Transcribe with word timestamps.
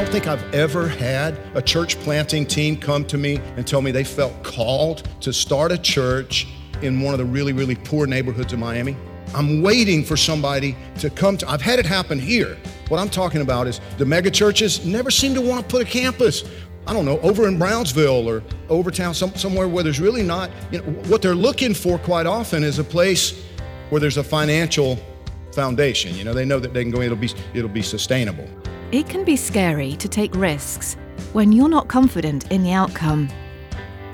Don't 0.00 0.12
think 0.12 0.26
I've 0.26 0.54
ever 0.54 0.88
had 0.88 1.38
a 1.54 1.60
church 1.60 1.98
planting 1.98 2.46
team 2.46 2.78
come 2.78 3.04
to 3.04 3.18
me 3.18 3.36
and 3.56 3.66
tell 3.66 3.82
me 3.82 3.90
they 3.90 4.02
felt 4.02 4.42
called 4.42 5.06
to 5.20 5.30
start 5.30 5.72
a 5.72 5.76
church 5.76 6.46
in 6.80 7.02
one 7.02 7.12
of 7.12 7.18
the 7.18 7.24
really, 7.26 7.52
really 7.52 7.74
poor 7.74 8.06
neighborhoods 8.06 8.54
of 8.54 8.58
Miami. 8.58 8.96
I'm 9.34 9.60
waiting 9.60 10.02
for 10.02 10.16
somebody 10.16 10.74
to 11.00 11.10
come 11.10 11.36
to. 11.36 11.50
I've 11.50 11.60
had 11.60 11.78
it 11.78 11.84
happen 11.84 12.18
here. 12.18 12.56
What 12.88 12.98
I'm 12.98 13.10
talking 13.10 13.42
about 13.42 13.66
is 13.66 13.82
the 13.98 14.06
mega 14.06 14.30
churches 14.30 14.86
never 14.86 15.10
seem 15.10 15.34
to 15.34 15.42
want 15.42 15.68
to 15.68 15.70
put 15.70 15.82
a 15.82 15.90
campus. 15.90 16.44
I 16.86 16.94
don't 16.94 17.04
know, 17.04 17.20
over 17.20 17.46
in 17.46 17.58
Brownsville 17.58 18.26
or 18.26 18.42
Overtown, 18.70 19.12
some, 19.12 19.34
somewhere 19.34 19.68
where 19.68 19.84
there's 19.84 20.00
really 20.00 20.22
not, 20.22 20.50
you 20.72 20.78
know, 20.78 20.84
what 21.10 21.20
they're 21.20 21.34
looking 21.34 21.74
for 21.74 21.98
quite 21.98 22.24
often 22.24 22.64
is 22.64 22.78
a 22.78 22.84
place 22.84 23.44
where 23.90 24.00
there's 24.00 24.16
a 24.16 24.24
financial 24.24 24.98
foundation. 25.52 26.14
You 26.14 26.24
know, 26.24 26.32
they 26.32 26.46
know 26.46 26.58
that 26.58 26.72
they 26.72 26.84
can 26.84 26.90
go, 26.90 27.02
it'll 27.02 27.18
be, 27.18 27.30
it'll 27.52 27.68
be 27.68 27.82
sustainable. 27.82 28.48
It 28.92 29.08
can 29.08 29.24
be 29.24 29.36
scary 29.36 29.92
to 29.92 30.08
take 30.08 30.34
risks 30.34 30.96
when 31.32 31.52
you're 31.52 31.68
not 31.68 31.86
confident 31.86 32.50
in 32.50 32.64
the 32.64 32.72
outcome. 32.72 33.28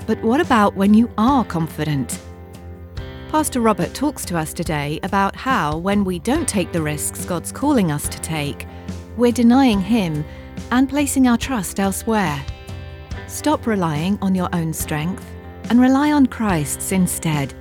But 0.05 0.21
what 0.21 0.39
about 0.39 0.75
when 0.75 0.93
you 0.93 1.09
are 1.17 1.43
confident? 1.43 2.21
Pastor 3.31 3.59
Robert 3.59 3.95
talks 3.95 4.23
to 4.25 4.37
us 4.37 4.53
today 4.53 4.99
about 5.01 5.35
how, 5.35 5.77
when 5.77 6.03
we 6.03 6.19
don't 6.19 6.47
take 6.47 6.71
the 6.71 6.81
risks 6.81 7.25
God's 7.25 7.51
calling 7.51 7.91
us 7.91 8.07
to 8.07 8.21
take, 8.21 8.67
we're 9.17 9.31
denying 9.31 9.81
Him 9.81 10.23
and 10.69 10.87
placing 10.87 11.27
our 11.27 11.39
trust 11.39 11.79
elsewhere. 11.79 12.39
Stop 13.25 13.65
relying 13.65 14.19
on 14.21 14.35
your 14.35 14.49
own 14.53 14.71
strength 14.73 15.25
and 15.71 15.81
rely 15.81 16.11
on 16.11 16.27
Christ's 16.27 16.91
instead. 16.91 17.55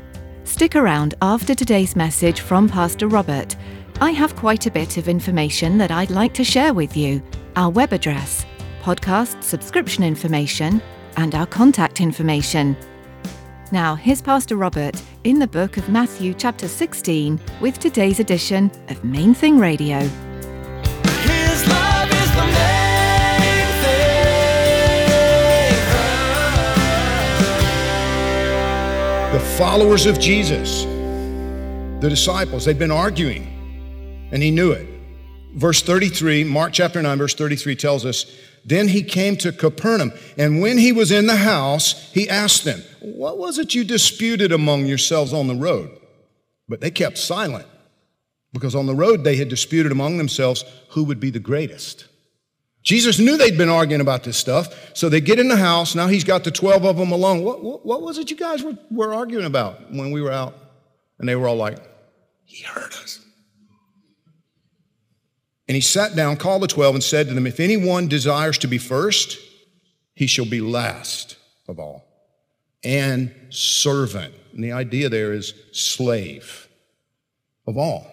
Stick 0.46 0.76
around 0.76 1.16
after 1.20 1.56
today's 1.56 1.96
message 1.96 2.40
from 2.40 2.68
Pastor 2.68 3.08
Robert. 3.08 3.56
I 4.00 4.12
have 4.12 4.36
quite 4.36 4.66
a 4.66 4.70
bit 4.70 4.96
of 4.96 5.08
information 5.08 5.76
that 5.78 5.90
I'd 5.90 6.10
like 6.10 6.32
to 6.34 6.44
share 6.44 6.72
with 6.72 6.96
you 6.96 7.20
our 7.56 7.68
web 7.68 7.92
address, 7.92 8.46
podcast 8.80 9.42
subscription 9.42 10.04
information, 10.04 10.80
and 11.16 11.34
our 11.34 11.46
contact 11.46 12.00
information. 12.00 12.76
Now, 13.72 13.96
here's 13.96 14.22
Pastor 14.22 14.54
Robert 14.54 15.02
in 15.24 15.40
the 15.40 15.48
book 15.48 15.78
of 15.78 15.88
Matthew, 15.88 16.32
chapter 16.32 16.68
16, 16.68 17.40
with 17.60 17.80
today's 17.80 18.20
edition 18.20 18.70
of 18.88 19.02
Main 19.02 19.34
Thing 19.34 19.58
Radio. 19.58 20.08
Followers 29.56 30.04
of 30.04 30.20
Jesus, 30.20 30.84
the 32.02 32.10
disciples, 32.10 32.66
they've 32.66 32.78
been 32.78 32.90
arguing, 32.90 34.28
and 34.30 34.42
he 34.42 34.50
knew 34.50 34.72
it. 34.72 34.86
Verse 35.54 35.80
33, 35.80 36.44
Mark 36.44 36.74
chapter 36.74 37.00
9, 37.00 37.16
verse 37.16 37.34
33 37.34 37.74
tells 37.74 38.04
us 38.04 38.26
Then 38.66 38.88
he 38.88 39.02
came 39.02 39.34
to 39.38 39.52
Capernaum, 39.52 40.12
and 40.36 40.60
when 40.60 40.76
he 40.76 40.92
was 40.92 41.10
in 41.10 41.26
the 41.26 41.36
house, 41.36 42.12
he 42.12 42.28
asked 42.28 42.64
them, 42.64 42.82
What 43.00 43.38
was 43.38 43.58
it 43.58 43.74
you 43.74 43.82
disputed 43.82 44.52
among 44.52 44.84
yourselves 44.84 45.32
on 45.32 45.46
the 45.46 45.54
road? 45.54 45.90
But 46.68 46.82
they 46.82 46.90
kept 46.90 47.16
silent, 47.16 47.66
because 48.52 48.74
on 48.74 48.84
the 48.84 48.94
road 48.94 49.24
they 49.24 49.36
had 49.36 49.48
disputed 49.48 49.90
among 49.90 50.18
themselves 50.18 50.66
who 50.90 51.04
would 51.04 51.18
be 51.18 51.30
the 51.30 51.40
greatest. 51.40 52.04
Jesus 52.86 53.18
knew 53.18 53.36
they'd 53.36 53.58
been 53.58 53.68
arguing 53.68 54.00
about 54.00 54.22
this 54.22 54.36
stuff, 54.36 54.92
so 54.94 55.08
they 55.08 55.20
get 55.20 55.40
in 55.40 55.48
the 55.48 55.56
house. 55.56 55.96
Now 55.96 56.06
he's 56.06 56.22
got 56.22 56.44
the 56.44 56.52
12 56.52 56.84
of 56.84 56.96
them 56.96 57.10
alone. 57.10 57.42
What, 57.42 57.60
what, 57.60 57.84
what 57.84 58.00
was 58.00 58.16
it 58.16 58.30
you 58.30 58.36
guys 58.36 58.62
were, 58.62 58.78
were 58.92 59.12
arguing 59.12 59.44
about 59.44 59.92
when 59.92 60.12
we 60.12 60.22
were 60.22 60.30
out? 60.30 60.54
And 61.18 61.28
they 61.28 61.34
were 61.34 61.48
all 61.48 61.56
like, 61.56 61.78
He 62.44 62.62
heard 62.62 62.92
us. 62.92 63.18
And 65.66 65.74
he 65.74 65.80
sat 65.80 66.14
down, 66.14 66.36
called 66.36 66.62
the 66.62 66.68
12, 66.68 66.94
and 66.94 67.02
said 67.02 67.26
to 67.26 67.34
them, 67.34 67.44
If 67.44 67.58
anyone 67.58 68.06
desires 68.06 68.56
to 68.58 68.68
be 68.68 68.78
first, 68.78 69.36
he 70.14 70.28
shall 70.28 70.46
be 70.46 70.60
last 70.60 71.38
of 71.66 71.80
all, 71.80 72.06
and 72.84 73.34
servant. 73.50 74.32
And 74.52 74.62
the 74.62 74.70
idea 74.70 75.08
there 75.08 75.32
is 75.32 75.54
slave 75.72 76.68
of 77.66 77.76
all. 77.76 78.06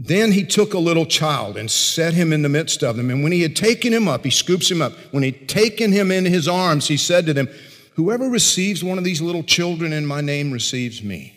Then 0.00 0.30
he 0.30 0.44
took 0.44 0.74
a 0.74 0.78
little 0.78 1.06
child 1.06 1.56
and 1.56 1.68
set 1.68 2.14
him 2.14 2.32
in 2.32 2.42
the 2.42 2.48
midst 2.48 2.84
of 2.84 2.96
them. 2.96 3.10
And 3.10 3.24
when 3.24 3.32
he 3.32 3.42
had 3.42 3.56
taken 3.56 3.92
him 3.92 4.06
up, 4.06 4.22
he 4.22 4.30
scoops 4.30 4.70
him 4.70 4.80
up. 4.80 4.92
When 5.10 5.24
he'd 5.24 5.48
taken 5.48 5.90
him 5.90 6.12
in 6.12 6.24
his 6.24 6.46
arms, 6.46 6.86
he 6.86 6.96
said 6.96 7.26
to 7.26 7.34
them, 7.34 7.48
Whoever 7.94 8.28
receives 8.28 8.84
one 8.84 8.96
of 8.96 9.02
these 9.02 9.20
little 9.20 9.42
children 9.42 9.92
in 9.92 10.06
my 10.06 10.20
name 10.20 10.52
receives 10.52 11.02
me. 11.02 11.34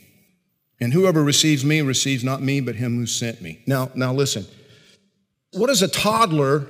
And 0.80 0.94
whoever 0.94 1.24
receives 1.24 1.66
me 1.66 1.82
receives 1.82 2.24
not 2.24 2.44
me, 2.44 2.62
but 2.62 2.76
him 2.76 2.98
who 2.98 3.08
sent 3.08 3.42
me. 3.42 3.64
Now, 3.66 3.90
now 3.96 4.14
listen. 4.14 4.46
What 5.54 5.68
does 5.68 5.82
a 5.82 5.88
toddler 5.88 6.68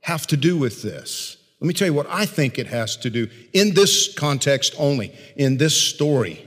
have 0.00 0.26
to 0.26 0.36
do 0.36 0.58
with 0.58 0.82
this? 0.82 1.38
Let 1.60 1.66
me 1.66 1.72
tell 1.72 1.88
you 1.88 1.94
what 1.94 2.10
I 2.10 2.26
think 2.26 2.58
it 2.58 2.66
has 2.66 2.94
to 2.98 3.08
do 3.08 3.30
in 3.54 3.72
this 3.72 4.12
context 4.12 4.74
only, 4.78 5.14
in 5.36 5.56
this 5.56 5.80
story. 5.80 6.46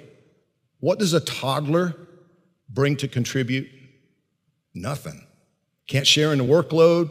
What 0.80 1.00
does 1.00 1.14
a 1.14 1.22
toddler 1.22 1.96
bring 2.70 2.98
to 2.98 3.08
contribute? 3.08 3.68
Nothing. 4.76 5.26
Can't 5.88 6.06
share 6.06 6.32
in 6.34 6.38
the 6.38 6.44
workload, 6.44 7.10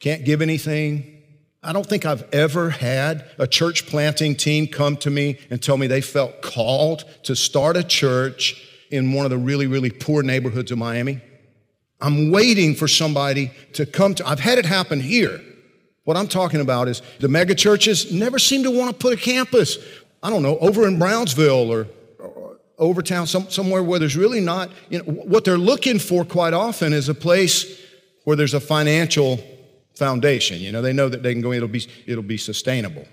can't 0.00 0.24
give 0.24 0.42
anything. 0.42 1.22
I 1.62 1.72
don't 1.72 1.86
think 1.86 2.04
I've 2.04 2.28
ever 2.32 2.70
had 2.70 3.24
a 3.38 3.46
church 3.46 3.86
planting 3.86 4.34
team 4.34 4.66
come 4.66 4.96
to 4.98 5.10
me 5.10 5.38
and 5.50 5.62
tell 5.62 5.76
me 5.76 5.86
they 5.86 6.00
felt 6.00 6.42
called 6.42 7.04
to 7.24 7.36
start 7.36 7.76
a 7.76 7.82
church 7.82 8.70
in 8.90 9.12
one 9.12 9.24
of 9.24 9.30
the 9.30 9.38
really, 9.38 9.66
really 9.66 9.90
poor 9.90 10.22
neighborhoods 10.22 10.70
of 10.70 10.78
Miami. 10.78 11.20
I'm 12.00 12.30
waiting 12.30 12.74
for 12.74 12.86
somebody 12.86 13.50
to 13.74 13.86
come 13.86 14.14
to. 14.16 14.28
I've 14.28 14.40
had 14.40 14.58
it 14.58 14.66
happen 14.66 15.00
here. 15.00 15.40
What 16.04 16.18
I'm 16.18 16.28
talking 16.28 16.60
about 16.60 16.86
is 16.88 17.00
the 17.18 17.28
mega 17.28 17.54
churches 17.54 18.12
never 18.12 18.38
seem 18.38 18.62
to 18.64 18.70
want 18.70 18.90
to 18.90 18.96
put 18.96 19.14
a 19.14 19.16
campus. 19.16 19.78
I 20.22 20.28
don't 20.28 20.42
know, 20.42 20.58
over 20.58 20.86
in 20.86 20.98
Brownsville 20.98 21.70
or, 21.72 21.86
or 22.18 22.53
Overtown, 22.78 23.26
some, 23.26 23.48
somewhere 23.50 23.82
where 23.82 23.98
there's 23.98 24.16
really 24.16 24.40
not, 24.40 24.70
you 24.90 24.98
know, 24.98 25.04
what 25.04 25.44
they're 25.44 25.58
looking 25.58 25.98
for 25.98 26.24
quite 26.24 26.52
often 26.52 26.92
is 26.92 27.08
a 27.08 27.14
place 27.14 27.80
where 28.24 28.36
there's 28.36 28.54
a 28.54 28.60
financial 28.60 29.38
foundation. 29.94 30.58
You 30.58 30.72
know, 30.72 30.82
they 30.82 30.92
know 30.92 31.08
that 31.08 31.22
they 31.22 31.32
can 31.32 31.42
go, 31.42 31.52
it'll 31.52 31.68
be, 31.68 31.86
it'll 32.06 32.22
be 32.22 32.36
sustainable. 32.36 33.06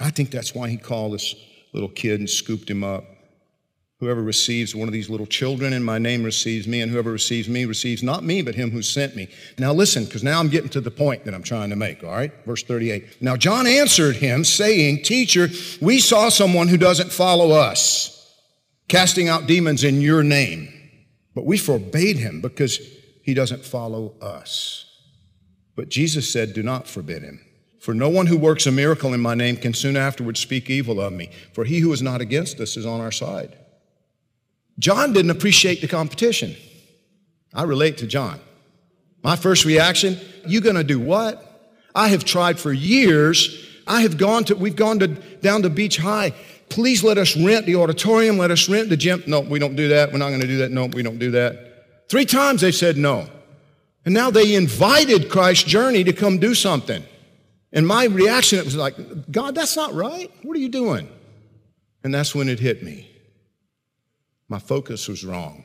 I 0.00 0.10
think 0.10 0.30
that's 0.30 0.54
why 0.54 0.68
he 0.68 0.76
called 0.76 1.14
this 1.14 1.34
little 1.72 1.88
kid 1.88 2.20
and 2.20 2.28
scooped 2.28 2.68
him 2.68 2.84
up. 2.84 3.04
Whoever 4.00 4.20
receives 4.20 4.74
one 4.74 4.88
of 4.88 4.92
these 4.92 5.08
little 5.08 5.26
children 5.26 5.72
in 5.72 5.84
my 5.84 5.96
name 5.96 6.24
receives 6.24 6.66
me, 6.66 6.80
and 6.80 6.90
whoever 6.90 7.12
receives 7.12 7.48
me 7.48 7.64
receives 7.64 8.02
not 8.02 8.24
me, 8.24 8.42
but 8.42 8.56
him 8.56 8.72
who 8.72 8.82
sent 8.82 9.14
me. 9.14 9.28
Now 9.58 9.72
listen, 9.72 10.04
because 10.04 10.24
now 10.24 10.40
I'm 10.40 10.48
getting 10.48 10.70
to 10.70 10.80
the 10.80 10.90
point 10.90 11.24
that 11.24 11.34
I'm 11.34 11.44
trying 11.44 11.70
to 11.70 11.76
make, 11.76 12.02
all 12.02 12.10
right? 12.10 12.32
Verse 12.44 12.64
38. 12.64 13.22
Now 13.22 13.36
John 13.36 13.64
answered 13.64 14.16
him, 14.16 14.42
saying, 14.42 15.04
Teacher, 15.04 15.48
we 15.80 16.00
saw 16.00 16.30
someone 16.30 16.66
who 16.66 16.76
doesn't 16.76 17.12
follow 17.12 17.52
us, 17.52 18.11
casting 18.92 19.26
out 19.26 19.46
demons 19.46 19.84
in 19.84 20.02
your 20.02 20.22
name, 20.22 20.68
but 21.34 21.46
we 21.46 21.56
forbade 21.56 22.18
him 22.18 22.42
because 22.42 22.78
he 23.22 23.32
doesn't 23.32 23.64
follow 23.64 24.14
us. 24.20 24.84
But 25.74 25.88
Jesus 25.88 26.30
said, 26.30 26.52
Do 26.52 26.62
not 26.62 26.86
forbid 26.86 27.22
him. 27.22 27.42
For 27.80 27.94
no 27.94 28.10
one 28.10 28.26
who 28.26 28.36
works 28.36 28.66
a 28.66 28.70
miracle 28.70 29.14
in 29.14 29.20
my 29.20 29.34
name 29.34 29.56
can 29.56 29.72
soon 29.72 29.96
afterwards 29.96 30.40
speak 30.40 30.68
evil 30.68 31.00
of 31.00 31.14
me. 31.14 31.30
For 31.54 31.64
he 31.64 31.80
who 31.80 31.90
is 31.94 32.02
not 32.02 32.20
against 32.20 32.60
us 32.60 32.76
is 32.76 32.84
on 32.84 33.00
our 33.00 33.10
side. 33.10 33.56
John 34.78 35.14
didn't 35.14 35.30
appreciate 35.30 35.80
the 35.80 35.88
competition. 35.88 36.54
I 37.54 37.62
relate 37.62 37.96
to 37.98 38.06
John. 38.06 38.40
My 39.22 39.36
first 39.36 39.64
reaction, 39.64 40.18
you 40.46 40.60
gonna 40.60 40.84
do 40.84 41.00
what? 41.00 41.80
I 41.94 42.08
have 42.08 42.26
tried 42.26 42.60
for 42.60 42.74
years. 42.74 43.71
I 43.92 44.00
have 44.00 44.16
gone 44.16 44.44
to, 44.44 44.56
we've 44.56 44.74
gone 44.74 44.98
to, 45.00 45.06
down 45.06 45.60
to 45.62 45.70
Beach 45.70 45.98
High. 45.98 46.30
Please 46.70 47.04
let 47.04 47.18
us 47.18 47.36
rent 47.36 47.66
the 47.66 47.76
auditorium. 47.76 48.38
Let 48.38 48.50
us 48.50 48.66
rent 48.66 48.88
the 48.88 48.96
gym. 48.96 49.22
No, 49.26 49.40
we 49.40 49.58
don't 49.58 49.76
do 49.76 49.88
that. 49.88 50.10
We're 50.10 50.18
not 50.18 50.30
gonna 50.30 50.46
do 50.46 50.56
that. 50.58 50.70
No, 50.70 50.86
we 50.86 51.02
don't 51.02 51.18
do 51.18 51.32
that. 51.32 52.08
Three 52.08 52.24
times 52.24 52.62
they 52.62 52.72
said 52.72 52.96
no. 52.96 53.28
And 54.06 54.14
now 54.14 54.30
they 54.30 54.54
invited 54.54 55.30
Christ's 55.30 55.64
Journey 55.64 56.04
to 56.04 56.14
come 56.14 56.38
do 56.38 56.54
something. 56.54 57.04
And 57.70 57.86
my 57.86 58.06
reaction 58.06 58.58
it 58.58 58.64
was 58.64 58.76
like, 58.76 58.96
God, 59.30 59.54
that's 59.54 59.76
not 59.76 59.92
right. 59.92 60.30
What 60.42 60.56
are 60.56 60.60
you 60.60 60.70
doing? 60.70 61.06
And 62.02 62.14
that's 62.14 62.34
when 62.34 62.48
it 62.48 62.60
hit 62.60 62.82
me. 62.82 63.10
My 64.48 64.58
focus 64.58 65.06
was 65.06 65.22
wrong. 65.22 65.64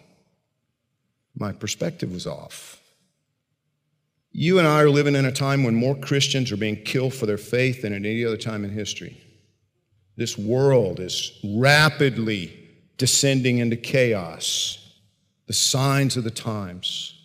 My 1.34 1.54
perspective 1.54 2.12
was 2.12 2.28
off. 2.28 2.82
You 4.40 4.60
and 4.60 4.68
I 4.68 4.84
are 4.84 4.90
living 4.92 5.16
in 5.16 5.26
a 5.26 5.32
time 5.32 5.64
when 5.64 5.74
more 5.74 5.96
Christians 5.96 6.52
are 6.52 6.58
being 6.58 6.76
killed 6.84 7.16
for 7.16 7.26
their 7.26 7.40
faith 7.40 7.82
than 7.82 7.92
at 7.92 8.06
any 8.06 8.24
other 8.24 8.38
time 8.38 8.64
in 8.64 8.70
history. 8.70 9.20
This 10.16 10.38
world 10.38 11.00
is 11.00 11.40
rapidly 11.44 12.56
descending 12.98 13.58
into 13.58 13.76
chaos, 13.76 14.94
the 15.48 15.54
signs 15.54 16.18
of 16.18 16.24
the 16.24 16.30
times. 16.30 17.16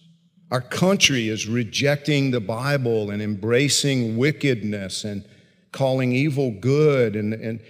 Our 0.51 0.63
country 0.63 1.29
is 1.29 1.47
rejecting 1.47 2.31
the 2.31 2.41
Bible 2.41 3.11
and 3.11 3.21
embracing 3.21 4.17
wickedness 4.17 5.05
and 5.05 5.23
calling 5.71 6.13
evil 6.13 6.51
good. 6.51 7.15
And, 7.15 7.35
and 7.35 7.61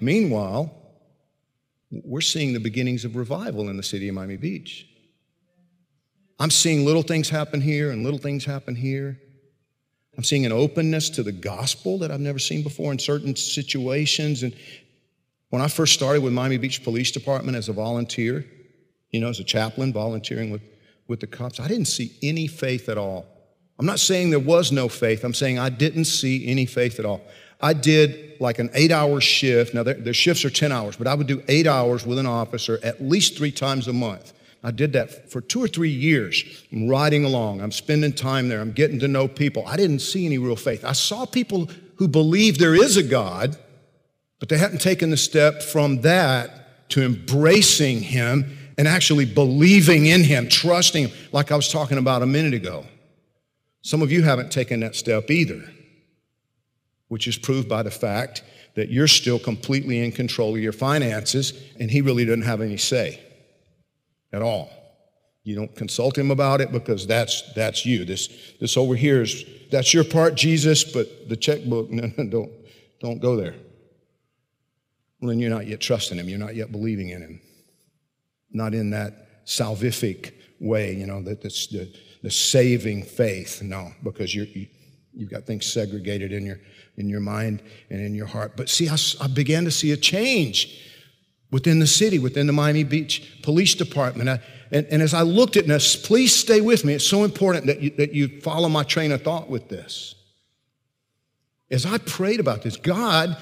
meanwhile, 0.00 0.74
we're 1.92 2.20
seeing 2.20 2.52
the 2.52 2.58
beginnings 2.58 3.04
of 3.04 3.14
revival 3.14 3.68
in 3.68 3.76
the 3.76 3.84
city 3.84 4.08
of 4.08 4.16
Miami 4.16 4.38
Beach. 4.38 4.88
I'm 6.38 6.50
seeing 6.50 6.84
little 6.84 7.02
things 7.02 7.28
happen 7.28 7.60
here 7.60 7.90
and 7.90 8.02
little 8.04 8.18
things 8.18 8.44
happen 8.44 8.74
here. 8.74 9.20
I'm 10.16 10.24
seeing 10.24 10.46
an 10.46 10.52
openness 10.52 11.10
to 11.10 11.22
the 11.22 11.32
gospel 11.32 11.98
that 11.98 12.10
I've 12.10 12.20
never 12.20 12.38
seen 12.38 12.62
before 12.62 12.92
in 12.92 12.98
certain 12.98 13.34
situations. 13.34 14.42
And 14.42 14.54
when 15.50 15.62
I 15.62 15.68
first 15.68 15.94
started 15.94 16.22
with 16.22 16.32
Miami 16.32 16.58
Beach 16.58 16.82
Police 16.84 17.10
Department 17.10 17.56
as 17.56 17.68
a 17.68 17.72
volunteer, 17.72 18.44
you 19.10 19.20
know, 19.20 19.28
as 19.28 19.40
a 19.40 19.44
chaplain 19.44 19.92
volunteering 19.92 20.50
with 20.50 20.62
with 21.06 21.20
the 21.20 21.26
cops, 21.26 21.60
I 21.60 21.68
didn't 21.68 21.86
see 21.86 22.16
any 22.22 22.46
faith 22.46 22.88
at 22.88 22.98
all. 22.98 23.26
I'm 23.78 23.86
not 23.86 23.98
saying 23.98 24.30
there 24.30 24.38
was 24.38 24.72
no 24.72 24.88
faith. 24.88 25.24
I'm 25.24 25.34
saying 25.34 25.58
I 25.58 25.68
didn't 25.68 26.06
see 26.06 26.46
any 26.46 26.66
faith 26.66 26.98
at 26.98 27.04
all. 27.04 27.22
I 27.60 27.72
did 27.72 28.40
like 28.40 28.58
an 28.58 28.70
eight 28.74 28.92
hour 28.92 29.20
shift. 29.20 29.74
Now, 29.74 29.82
their, 29.82 30.14
shifts 30.14 30.44
are 30.44 30.50
10 30.50 30.70
hours, 30.70 30.96
but 30.96 31.06
I 31.06 31.14
would 31.14 31.26
do 31.26 31.42
eight 31.48 31.66
hours 31.66 32.06
with 32.06 32.18
an 32.18 32.26
officer 32.26 32.78
at 32.82 33.02
least 33.02 33.36
three 33.36 33.50
times 33.50 33.88
a 33.88 33.92
month. 33.92 34.32
I 34.64 34.70
did 34.70 34.94
that 34.94 35.30
for 35.30 35.42
two 35.42 35.62
or 35.62 35.68
three 35.68 35.90
years. 35.90 36.42
I'm 36.72 36.88
riding 36.88 37.26
along, 37.26 37.60
I'm 37.60 37.70
spending 37.70 38.14
time 38.14 38.48
there, 38.48 38.62
I'm 38.62 38.72
getting 38.72 38.98
to 39.00 39.08
know 39.08 39.28
people. 39.28 39.62
I 39.66 39.76
didn't 39.76 39.98
see 39.98 40.24
any 40.24 40.38
real 40.38 40.56
faith. 40.56 40.86
I 40.86 40.92
saw 40.92 41.26
people 41.26 41.68
who 41.96 42.08
believe 42.08 42.58
there 42.58 42.74
is 42.74 42.96
a 42.96 43.02
God, 43.02 43.58
but 44.40 44.48
they 44.48 44.56
hadn't 44.56 44.80
taken 44.80 45.10
the 45.10 45.18
step 45.18 45.62
from 45.62 46.00
that 46.00 46.88
to 46.90 47.02
embracing 47.02 48.00
Him 48.00 48.56
and 48.78 48.88
actually 48.88 49.26
believing 49.26 50.06
in 50.06 50.24
Him, 50.24 50.48
trusting 50.48 51.08
Him, 51.08 51.16
like 51.30 51.52
I 51.52 51.56
was 51.56 51.68
talking 51.68 51.98
about 51.98 52.22
a 52.22 52.26
minute 52.26 52.54
ago. 52.54 52.86
Some 53.82 54.00
of 54.00 54.10
you 54.10 54.22
haven't 54.22 54.50
taken 54.50 54.80
that 54.80 54.96
step 54.96 55.30
either, 55.30 55.62
which 57.08 57.28
is 57.28 57.36
proved 57.36 57.68
by 57.68 57.82
the 57.82 57.90
fact 57.90 58.42
that 58.76 58.88
you're 58.88 59.08
still 59.08 59.38
completely 59.38 60.02
in 60.02 60.10
control 60.10 60.54
of 60.54 60.60
your 60.62 60.72
finances 60.72 61.52
and 61.78 61.90
He 61.90 62.00
really 62.00 62.24
doesn't 62.24 62.42
have 62.42 62.62
any 62.62 62.78
say 62.78 63.20
at 64.34 64.42
all. 64.42 64.70
You 65.42 65.54
don't 65.54 65.74
consult 65.76 66.16
him 66.16 66.30
about 66.30 66.60
it 66.60 66.72
because 66.72 67.06
that's 67.06 67.52
that's 67.54 67.84
you. 67.84 68.04
This 68.04 68.28
this 68.60 68.76
over 68.76 68.96
here 68.96 69.22
is 69.22 69.44
that's 69.70 69.92
your 69.92 70.04
part, 70.04 70.34
Jesus, 70.34 70.84
but 70.84 71.28
the 71.28 71.36
checkbook, 71.36 71.90
no, 71.90 72.10
no, 72.16 72.30
don't 72.30 72.52
don't 73.00 73.18
go 73.20 73.36
there. 73.36 73.54
Well, 75.20 75.30
then 75.30 75.38
you're 75.38 75.50
not 75.50 75.66
yet 75.66 75.80
trusting 75.80 76.18
him. 76.18 76.28
You're 76.28 76.38
not 76.38 76.54
yet 76.54 76.72
believing 76.72 77.10
in 77.10 77.22
him 77.22 77.40
not 78.54 78.72
in 78.72 78.90
that 78.90 79.44
salvific 79.44 80.32
way, 80.60 80.94
you 80.94 81.06
know, 81.06 81.20
that 81.22 81.42
that's 81.42 81.66
the, 81.66 81.92
the 82.22 82.30
saving 82.30 83.02
faith. 83.02 83.60
No, 83.60 83.92
because 84.02 84.34
you're, 84.34 84.46
you, 84.46 84.68
you've 85.12 85.30
got 85.30 85.44
things 85.44 85.70
segregated 85.70 86.32
in 86.32 86.46
your, 86.46 86.60
in 86.96 87.08
your 87.08 87.20
mind 87.20 87.62
and 87.90 88.00
in 88.00 88.14
your 88.14 88.26
heart. 88.26 88.56
But 88.56 88.70
see, 88.70 88.88
I, 88.88 88.96
I 89.20 89.26
began 89.26 89.64
to 89.64 89.70
see 89.70 89.92
a 89.92 89.96
change 89.96 90.80
within 91.50 91.78
the 91.78 91.86
city, 91.86 92.18
within 92.18 92.46
the 92.46 92.52
Miami 92.52 92.84
Beach 92.84 93.40
Police 93.42 93.74
Department. 93.74 94.28
I, 94.28 94.40
and, 94.70 94.86
and, 94.90 95.02
as 95.02 95.14
I 95.14 95.22
looked 95.22 95.56
at 95.56 95.66
this, 95.66 95.94
please 95.94 96.34
stay 96.34 96.60
with 96.60 96.84
me. 96.84 96.94
It's 96.94 97.06
so 97.06 97.22
important 97.24 97.66
that 97.66 97.80
you, 97.80 97.90
that 97.90 98.12
you 98.12 98.40
follow 98.40 98.68
my 98.68 98.82
train 98.82 99.12
of 99.12 99.22
thought 99.22 99.48
with 99.48 99.68
this. 99.68 100.14
As 101.70 101.86
I 101.86 101.98
prayed 101.98 102.40
about 102.40 102.62
this, 102.62 102.76
God, 102.76 103.36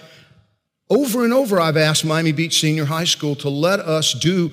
over 0.90 1.24
and 1.24 1.32
over, 1.32 1.60
I've 1.60 1.76
asked 1.76 2.04
Miami 2.04 2.32
Beach 2.32 2.60
Senior 2.60 2.84
High 2.84 3.04
School 3.04 3.34
to 3.36 3.48
let 3.48 3.80
us 3.80 4.12
do 4.12 4.52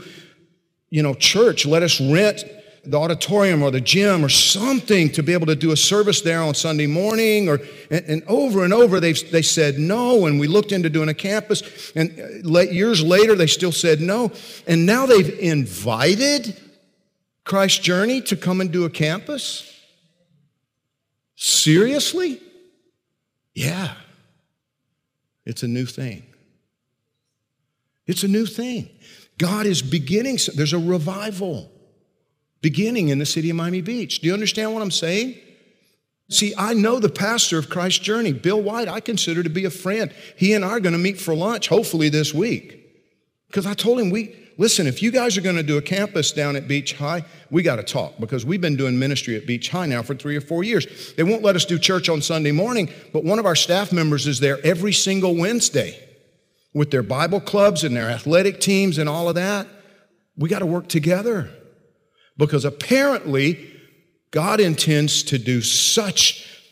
you 0.90 1.04
know, 1.04 1.14
church, 1.14 1.66
let 1.66 1.84
us 1.84 2.02
rent 2.02 2.44
the 2.86 2.98
auditorium 2.98 3.62
or 3.62 3.72
the 3.72 3.82
gym 3.82 4.24
or 4.24 4.30
something 4.30 5.10
to 5.12 5.22
be 5.22 5.34
able 5.34 5.46
to 5.46 5.56
do 5.56 5.72
a 5.72 5.78
service 5.78 6.22
there 6.22 6.42
on 6.42 6.54
Sunday 6.54 6.88
morning 6.88 7.50
or 7.50 7.60
and, 7.92 8.06
and 8.06 8.24
over 8.28 8.64
and 8.64 8.74
over 8.74 9.00
they 9.00 9.14
they 9.14 9.42
said 9.42 9.78
no 9.78 10.26
and 10.26 10.40
we 10.40 10.48
looked 10.48 10.72
into 10.72 10.90
doing 10.90 11.10
a 11.10 11.14
campus 11.14 11.92
and 11.96 12.18
uh, 12.20 12.48
late, 12.48 12.72
years 12.72 13.04
later 13.04 13.36
they 13.36 13.48
still 13.48 13.72
said 13.72 14.00
no 14.00 14.32
and 14.68 14.86
now 14.86 15.06
they've 15.06 15.38
invited 15.40 16.58
Christ 17.50 17.82
Journey 17.82 18.22
to 18.22 18.36
come 18.36 18.62
and 18.62 18.72
do 18.72 18.86
a 18.86 18.92
campus? 18.92 19.76
Seriously? 21.36 22.40
Yeah. 23.56 23.96
It's 25.46 25.64
a 25.64 25.68
new 25.68 25.88
thing. 25.88 26.22
It's 28.06 28.22
a 28.22 28.28
new 28.28 28.46
thing. 28.46 28.90
God 29.40 29.66
is 29.66 29.82
beginning, 29.82 30.38
there's 30.56 30.74
a 30.74 30.78
revival 30.78 31.72
beginning 32.62 33.10
in 33.10 33.20
the 33.20 33.26
city 33.26 33.50
of 33.50 33.56
Miami 33.56 33.82
Beach. 33.82 34.20
Do 34.20 34.28
you 34.28 34.34
understand 34.34 34.74
what 34.74 34.82
I'm 34.82 34.92
saying? 34.92 35.36
See, 36.30 36.54
I 36.58 36.74
know 36.74 37.00
the 37.00 37.10
pastor 37.10 37.58
of 37.58 37.70
Christ's 37.70 38.00
Journey, 38.00 38.34
Bill 38.34 38.62
White, 38.62 38.88
I 38.88 39.00
consider 39.00 39.42
to 39.42 39.50
be 39.50 39.66
a 39.66 39.72
friend. 39.72 40.14
He 40.36 40.54
and 40.54 40.64
I 40.64 40.70
are 40.70 40.80
going 40.80 40.94
to 40.94 41.00
meet 41.00 41.20
for 41.20 41.34
lunch, 41.34 41.68
hopefully 41.68 42.10
this 42.10 42.34
week. 42.34 42.76
Because 43.48 43.66
I 43.66 43.74
told 43.74 44.00
him, 44.00 44.12
we, 44.12 44.36
listen, 44.60 44.86
if 44.86 45.02
you 45.02 45.10
guys 45.10 45.40
are 45.40 45.42
going 45.42 45.56
to 45.56 45.64
do 45.64 45.80
a 45.80 45.82
campus 45.82 46.32
down 46.32 46.56
at 46.56 46.68
Beach 46.68 46.94
High, 46.94 47.26
we 47.50 47.64
got 47.64 47.78
to 47.78 47.84
talk 47.84 48.20
because 48.20 48.46
we've 48.46 48.62
been 48.62 48.76
doing 48.76 49.00
ministry 49.00 49.36
at 49.38 49.48
Beach 49.48 49.70
High 49.70 49.88
now 49.88 50.04
for 50.04 50.14
three 50.14 50.36
or 50.36 50.42
four 50.42 50.64
years. 50.64 51.14
They 51.16 51.24
won't 51.24 51.42
let 51.42 51.56
us 51.56 51.66
do 51.66 51.80
church 51.80 52.10
on 52.10 52.22
Sunday 52.22 52.52
morning, 52.52 52.92
but 53.12 53.24
one 53.24 53.40
of 53.40 53.48
our 53.48 53.56
staff 53.56 53.92
members 53.92 54.28
is 54.28 54.40
there 54.40 54.64
every 54.64 54.94
single 54.94 55.36
Wednesday 55.36 56.00
with 56.76 56.92
their 56.92 57.02
Bible 57.02 57.40
clubs 57.40 57.84
and 57.84 57.96
their 57.96 58.08
athletic 58.08 58.62
teams 58.62 59.00
and 59.00 59.10
all 59.10 59.30
of 59.30 59.34
that. 59.34 59.66
We 60.38 60.48
got 60.48 60.60
to 60.60 60.68
work 60.68 60.88
together 60.88 61.50
because 62.40 62.64
apparently 62.64 63.70
God 64.32 64.60
intends 64.62 65.24
to 65.24 65.38
do 65.38 65.62
such 65.62 66.64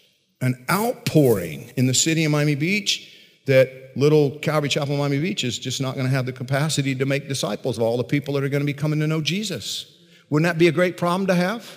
an 0.41 0.65
outpouring 0.71 1.71
in 1.75 1.88
the 1.88 1.93
city 1.93 2.24
of 2.24 2.31
Miami 2.31 2.55
Beach 2.55 3.13
that 3.47 3.91
little 3.95 4.39
Calvary 4.39 4.69
Chapel 4.69 4.95
Miami 4.97 5.19
Beach 5.19 5.43
is 5.43 5.59
just 5.59 5.81
not 5.81 5.95
going 5.95 6.05
to 6.05 6.12
have 6.12 6.25
the 6.25 6.31
capacity 6.31 6.95
to 6.95 7.05
make 7.05 7.27
disciples 7.27 7.77
of 7.77 7.83
all 7.83 7.97
the 7.97 8.03
people 8.03 8.33
that 8.36 8.43
are 8.43 8.50
going 8.50 8.62
to 8.62 8.65
be 8.65 8.74
coming 8.74 9.00
to 9.00 9.07
know 9.07 9.21
Jesus. 9.21 9.97
Wouldn't 10.29 10.50
that 10.50 10.57
be 10.57 10.67
a 10.67 10.71
great 10.71 10.95
problem 10.95 11.27
to 11.27 11.36
have? 11.36 11.69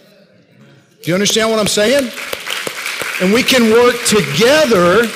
Do 1.02 1.11
you 1.11 1.14
understand 1.14 1.50
what 1.50 1.59
I'm 1.59 1.66
saying? 1.66 2.11
And 3.23 3.32
we 3.32 3.42
can 3.42 3.73
work 3.73 3.97
together 4.04 5.09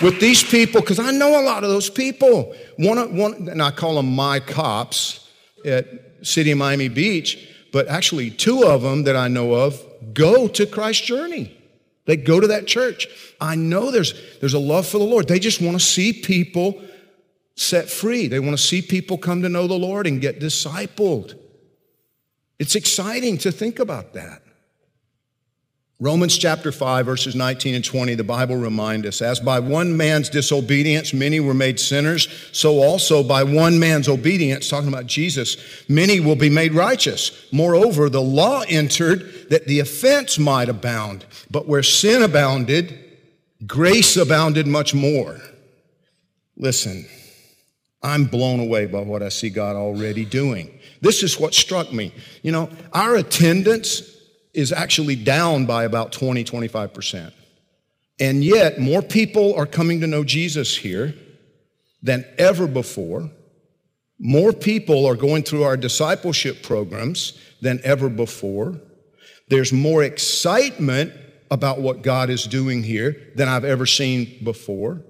with 0.00 0.20
these 0.20 0.42
people, 0.42 0.80
because 0.80 0.98
I 0.98 1.10
know 1.10 1.40
a 1.40 1.44
lot 1.44 1.64
of 1.64 1.70
those 1.70 1.90
people. 1.90 2.54
One, 2.76 3.16
one, 3.16 3.48
and 3.48 3.62
I 3.62 3.70
call 3.70 3.96
them 3.96 4.14
my 4.14 4.40
cops 4.40 5.21
at 5.64 5.86
City 6.26 6.52
of 6.52 6.58
Miami 6.58 6.88
Beach, 6.88 7.48
but 7.72 7.88
actually 7.88 8.30
two 8.30 8.64
of 8.64 8.82
them 8.82 9.04
that 9.04 9.16
I 9.16 9.28
know 9.28 9.54
of 9.54 9.82
go 10.12 10.48
to 10.48 10.66
Christ 10.66 11.04
Journey. 11.04 11.56
They 12.04 12.16
go 12.16 12.40
to 12.40 12.48
that 12.48 12.66
church. 12.66 13.06
I 13.40 13.54
know 13.54 13.90
there's, 13.90 14.14
there's 14.40 14.54
a 14.54 14.58
love 14.58 14.86
for 14.86 14.98
the 14.98 15.04
Lord. 15.04 15.28
They 15.28 15.38
just 15.38 15.60
want 15.60 15.78
to 15.78 15.84
see 15.84 16.12
people 16.12 16.82
set 17.54 17.88
free. 17.88 18.26
They 18.26 18.40
want 18.40 18.56
to 18.56 18.62
see 18.62 18.82
people 18.82 19.18
come 19.18 19.42
to 19.42 19.48
know 19.48 19.66
the 19.66 19.78
Lord 19.78 20.06
and 20.06 20.20
get 20.20 20.40
discipled. 20.40 21.38
It's 22.58 22.74
exciting 22.74 23.38
to 23.38 23.52
think 23.52 23.78
about 23.78 24.14
that. 24.14 24.41
Romans 26.02 26.36
chapter 26.36 26.72
5, 26.72 27.06
verses 27.06 27.36
19 27.36 27.76
and 27.76 27.84
20, 27.84 28.16
the 28.16 28.24
Bible 28.24 28.56
reminds 28.56 29.06
us 29.06 29.22
as 29.22 29.38
by 29.38 29.60
one 29.60 29.96
man's 29.96 30.28
disobedience 30.28 31.14
many 31.14 31.38
were 31.38 31.54
made 31.54 31.78
sinners, 31.78 32.26
so 32.50 32.82
also 32.82 33.22
by 33.22 33.44
one 33.44 33.78
man's 33.78 34.08
obedience, 34.08 34.68
talking 34.68 34.88
about 34.88 35.06
Jesus, 35.06 35.56
many 35.88 36.18
will 36.18 36.34
be 36.34 36.50
made 36.50 36.74
righteous. 36.74 37.46
Moreover, 37.52 38.08
the 38.08 38.20
law 38.20 38.64
entered 38.68 39.48
that 39.50 39.68
the 39.68 39.78
offense 39.78 40.40
might 40.40 40.68
abound, 40.68 41.24
but 41.52 41.68
where 41.68 41.84
sin 41.84 42.24
abounded, 42.24 42.98
grace 43.64 44.16
abounded 44.16 44.66
much 44.66 44.94
more. 44.94 45.40
Listen, 46.56 47.06
I'm 48.02 48.24
blown 48.24 48.58
away 48.58 48.86
by 48.86 49.02
what 49.02 49.22
I 49.22 49.28
see 49.28 49.50
God 49.50 49.76
already 49.76 50.24
doing. 50.24 50.80
This 51.00 51.22
is 51.22 51.38
what 51.38 51.54
struck 51.54 51.92
me. 51.92 52.12
You 52.42 52.50
know, 52.50 52.70
our 52.92 53.14
attendance 53.14 54.11
is 54.54 54.72
actually 54.72 55.16
down 55.16 55.66
by 55.66 55.84
about 55.84 56.12
20, 56.12 56.44
25%. 56.44 57.32
And 58.20 58.44
yet, 58.44 58.78
more 58.78 59.02
people 59.02 59.54
are 59.54 59.66
coming 59.66 60.00
to 60.00 60.06
know 60.06 60.24
Jesus 60.24 60.76
here 60.76 61.14
than 62.02 62.24
ever 62.38 62.66
before. 62.66 63.30
More 64.18 64.52
people 64.52 65.06
are 65.06 65.16
going 65.16 65.42
through 65.42 65.64
our 65.64 65.76
discipleship 65.76 66.62
programs 66.62 67.38
than 67.60 67.80
ever 67.82 68.08
before. 68.08 68.80
There's 69.48 69.72
more 69.72 70.02
excitement 70.02 71.12
about 71.50 71.80
what 71.80 72.02
God 72.02 72.30
is 72.30 72.44
doing 72.44 72.82
here 72.82 73.16
than 73.34 73.48
I've 73.48 73.64
ever 73.64 73.86
seen 73.86 74.38
before. 74.42 75.02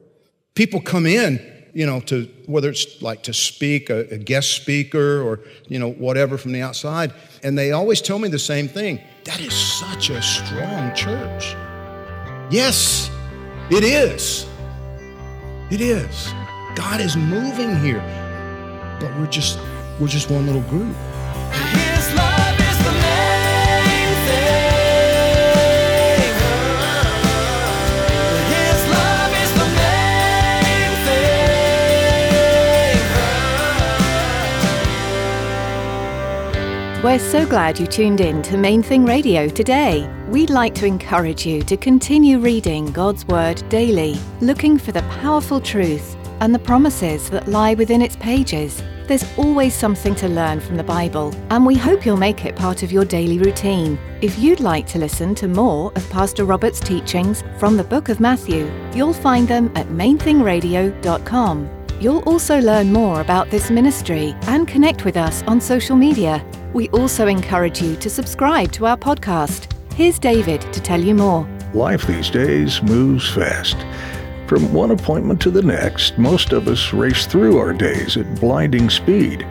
People 0.54 0.80
come 0.80 1.06
in, 1.06 1.62
you 1.72 1.86
know, 1.86 2.00
to 2.00 2.28
whether 2.46 2.70
it's 2.70 3.00
like 3.00 3.22
to 3.24 3.32
speak, 3.32 3.90
a, 3.90 4.06
a 4.10 4.18
guest 4.18 4.52
speaker, 4.52 5.22
or, 5.22 5.40
you 5.68 5.78
know, 5.78 5.90
whatever 5.92 6.36
from 6.38 6.52
the 6.52 6.60
outside, 6.60 7.12
and 7.42 7.56
they 7.56 7.72
always 7.72 8.00
tell 8.00 8.18
me 8.18 8.28
the 8.28 8.38
same 8.38 8.68
thing 8.68 9.00
that 9.24 9.40
is 9.40 9.54
such 9.54 10.10
a 10.10 10.20
strong 10.20 10.94
church. 10.94 11.54
Yes, 12.50 13.10
it 13.70 13.84
is. 13.84 14.46
It 15.70 15.80
is. 15.80 16.32
God 16.74 17.00
is 17.00 17.16
moving 17.16 17.76
here. 17.76 18.02
But 19.00 19.16
we're 19.18 19.26
just 19.26 19.58
we're 20.00 20.08
just 20.08 20.30
one 20.30 20.46
little 20.46 20.62
group. 20.62 20.94
We're 37.12 37.19
so 37.19 37.45
glad 37.45 37.78
you 37.78 37.87
tuned 37.87 38.23
in 38.23 38.40
to 38.40 38.57
Main 38.57 38.83
Thing 38.83 39.04
Radio 39.04 39.47
today. 39.47 40.11
We'd 40.28 40.49
like 40.49 40.75
to 40.76 40.87
encourage 40.87 41.45
you 41.45 41.61
to 41.64 41.76
continue 41.76 42.38
reading 42.38 42.87
God's 42.87 43.26
Word 43.26 43.62
daily, 43.69 44.19
looking 44.40 44.78
for 44.78 44.92
the 44.92 45.02
powerful 45.21 45.61
truth 45.61 46.16
and 46.40 46.54
the 46.54 46.59
promises 46.59 47.28
that 47.28 47.49
lie 47.49 47.75
within 47.75 48.00
its 48.00 48.16
pages. 48.16 48.83
There's 49.09 49.26
always 49.37 49.75
something 49.75 50.14
to 50.14 50.28
learn 50.28 50.59
from 50.61 50.78
the 50.78 50.85
Bible, 50.85 51.35
and 51.50 51.66
we 51.66 51.75
hope 51.75 52.07
you'll 52.07 52.16
make 52.16 52.47
it 52.47 52.57
part 52.57 52.83
of 52.83 52.90
your 52.90 53.04
daily 53.04 53.38
routine. 53.38 53.99
If 54.23 54.38
you'd 54.38 54.61
like 54.61 54.87
to 54.87 54.99
listen 54.99 55.35
to 55.35 55.49
more 55.49 55.92
of 55.95 56.09
Pastor 56.09 56.47
Robert's 56.47 56.81
teachings 56.81 57.45
from 57.59 57.76
the 57.76 57.85
book 57.85 58.09
of 58.09 58.21
Matthew, 58.21 58.73
you'll 58.95 59.12
find 59.12 59.47
them 59.47 59.71
at 59.76 59.88
mainthingradio.com. 59.88 61.81
You'll 62.02 62.25
also 62.25 62.61
learn 62.61 62.92
more 62.92 63.21
about 63.21 63.49
this 63.50 63.71
ministry 63.71 64.35
and 64.49 64.66
connect 64.66 65.04
with 65.04 65.16
us 65.16 65.44
on 65.44 65.61
social 65.61 65.94
media. 65.94 66.44
We 66.73 66.88
also 66.88 67.28
encourage 67.28 67.80
you 67.80 67.94
to 67.94 68.11
subscribe 68.11 68.73
to 68.73 68.87
our 68.87 68.97
podcast. 68.97 69.73
Here's 69.92 70.18
David 70.18 70.62
to 70.73 70.80
tell 70.80 71.00
you 71.00 71.14
more. 71.14 71.47
Life 71.75 72.04
these 72.09 72.28
days 72.28 72.82
moves 72.82 73.32
fast. 73.32 73.76
From 74.49 74.75
one 74.75 74.90
appointment 74.90 75.40
to 75.42 75.52
the 75.52 75.62
next, 75.62 76.18
most 76.18 76.52
of 76.52 76.66
us 76.66 76.92
race 76.92 77.25
through 77.25 77.59
our 77.59 77.73
days 77.73 78.16
at 78.16 78.40
blinding 78.40 78.90
speed. 78.90 79.47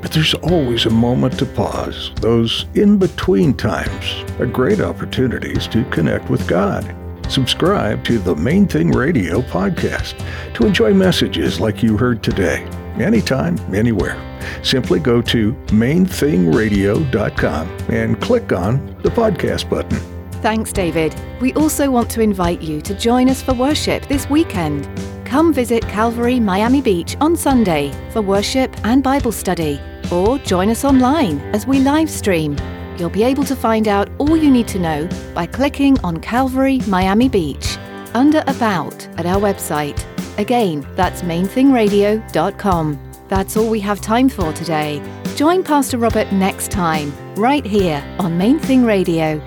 But 0.00 0.10
there's 0.10 0.34
always 0.34 0.86
a 0.86 0.90
moment 0.90 1.38
to 1.38 1.46
pause. 1.46 2.10
Those 2.16 2.66
in 2.74 2.98
between 2.98 3.54
times 3.54 4.24
are 4.40 4.46
great 4.46 4.80
opportunities 4.80 5.68
to 5.68 5.84
connect 5.84 6.28
with 6.30 6.48
God. 6.48 6.96
Subscribe 7.32 8.04
to 8.04 8.18
the 8.18 8.36
Main 8.36 8.66
Thing 8.66 8.90
Radio 8.90 9.40
podcast 9.40 10.22
to 10.52 10.66
enjoy 10.66 10.92
messages 10.92 11.60
like 11.60 11.82
you 11.82 11.96
heard 11.96 12.22
today, 12.22 12.62
anytime, 13.00 13.58
anywhere. 13.74 14.20
Simply 14.62 15.00
go 15.00 15.22
to 15.22 15.54
mainthingradio.com 15.68 17.68
and 17.88 18.20
click 18.20 18.52
on 18.52 18.84
the 19.00 19.08
podcast 19.08 19.70
button. 19.70 19.98
Thanks, 20.42 20.74
David. 20.74 21.18
We 21.40 21.54
also 21.54 21.90
want 21.90 22.10
to 22.10 22.20
invite 22.20 22.60
you 22.60 22.82
to 22.82 22.94
join 22.94 23.30
us 23.30 23.40
for 23.40 23.54
worship 23.54 24.04
this 24.08 24.28
weekend. 24.28 24.86
Come 25.24 25.54
visit 25.54 25.84
Calvary 25.84 26.38
Miami 26.38 26.82
Beach 26.82 27.16
on 27.18 27.34
Sunday 27.34 27.92
for 28.10 28.20
worship 28.20 28.76
and 28.84 29.02
Bible 29.02 29.32
study, 29.32 29.80
or 30.12 30.36
join 30.40 30.68
us 30.68 30.84
online 30.84 31.38
as 31.54 31.66
we 31.66 31.80
live 31.80 32.10
stream. 32.10 32.58
You'll 33.02 33.10
be 33.10 33.24
able 33.24 33.42
to 33.46 33.56
find 33.56 33.88
out 33.88 34.08
all 34.18 34.36
you 34.36 34.48
need 34.48 34.68
to 34.68 34.78
know 34.78 35.08
by 35.34 35.44
clicking 35.44 35.98
on 36.04 36.20
Calvary 36.20 36.78
Miami 36.86 37.28
Beach 37.28 37.76
under 38.14 38.44
About 38.46 39.08
at 39.18 39.26
our 39.26 39.40
website. 39.40 40.00
Again, 40.38 40.86
that's 40.94 41.22
mainthingradio.com. 41.22 43.12
That's 43.26 43.56
all 43.56 43.68
we 43.68 43.80
have 43.80 44.00
time 44.00 44.28
for 44.28 44.52
today. 44.52 45.02
Join 45.34 45.64
Pastor 45.64 45.98
Robert 45.98 46.30
next 46.30 46.70
time, 46.70 47.12
right 47.34 47.66
here 47.66 48.04
on 48.20 48.38
Main 48.38 48.60
Thing 48.60 48.84
Radio. 48.84 49.42